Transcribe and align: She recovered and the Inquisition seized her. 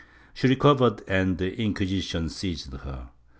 She 0.33 0.47
recovered 0.47 1.03
and 1.07 1.37
the 1.37 1.55
Inquisition 1.61 2.27
seized 2.29 2.73
her. 2.73 3.09